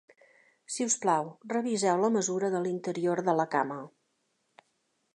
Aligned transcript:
Si 0.75 0.87
us 0.91 0.95
plau 1.03 1.27
reviseu 1.53 2.01
la 2.05 2.11
mesura 2.17 2.51
de 2.57 2.65
l'interior 2.67 3.25
de 3.31 3.39
la 3.41 3.49
cama 3.57 3.79